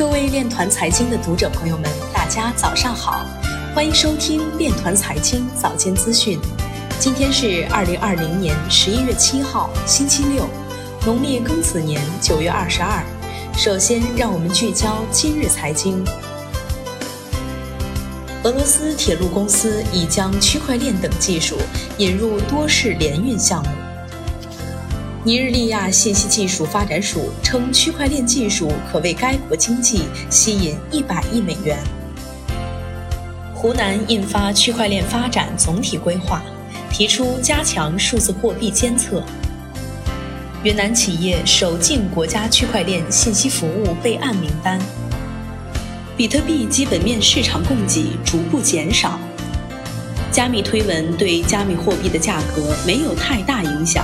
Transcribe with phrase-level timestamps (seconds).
[0.00, 3.22] 各位链团财经的读者朋友们，大家早上好，
[3.74, 6.40] 欢迎收听链团财经早间资讯。
[6.98, 10.48] 今天是二零二零年十一月七号，星期六，
[11.04, 13.04] 农历庚子年九月二十二。
[13.54, 16.02] 首先，让我们聚焦今日财经。
[18.44, 21.58] 俄罗斯铁路公司已将区块链等技术
[21.98, 23.68] 引入多式联运项目。
[25.22, 31.78] 尼日利亚信息技术发展署称，区块链技术可为该国经济吸引一百亿美元。
[33.54, 36.42] 湖南印发区块链发展总体规划，
[36.90, 39.22] 提出加强数字货币监测。
[40.64, 44.80] 云南企业首进国家区块链信息服务备案名单。
[46.16, 49.20] 比特币基本面市场供给逐步减少，
[50.32, 54.02] 加密推文对加密货币的价格没有太大影响。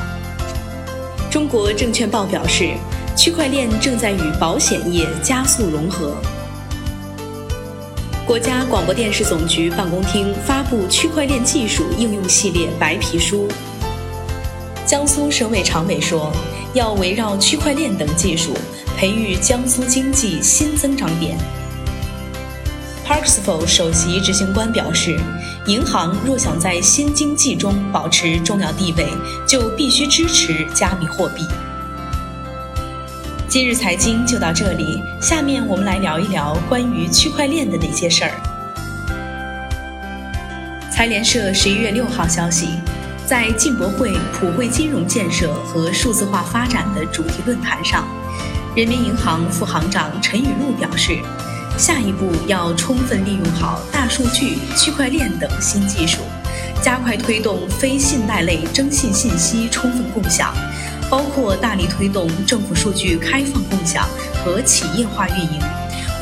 [1.37, 2.71] 中国证券报表示，
[3.15, 6.17] 区块链正在与保险业加速融合。
[8.25, 13.47] 国家广播电视总局办公厅发布区块链技术应用系列白皮书。
[14.87, 16.33] 江苏省委常委说，
[16.73, 18.55] 要围绕区块链等技术，
[18.97, 21.37] 培育江苏经济新增长点。
[23.07, 25.17] Parksville 首席执行官表示，
[25.67, 29.07] 银行若想在新经济中保持重要地位，
[29.47, 31.47] 就必须支持加密货币。
[33.49, 38.33] 今日财经就到这里，下面我们来聊一聊关于区块链的那些事儿。
[40.91, 42.71] 财联社十一月六号消息，
[43.25, 48.05] 在进博会普惠金融建设和数字化发展的主题论坛上，
[48.75, 51.21] 人民银行副行长陈雨露表示。
[51.79, 56.21] 下一步要充分利用好大数据、区块链等新技术，
[56.83, 60.55] 加快推动非信贷类征信信息充分共享，
[61.11, 64.09] 包括大力推动政府数据开放共享
[64.43, 65.61] 和企业化运营，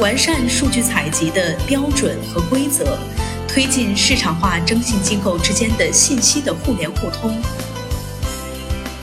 [0.00, 2.98] 完善数据采集的标准和规则，
[3.47, 7.41] 推进市场化征信机构之间的信息的互联互通。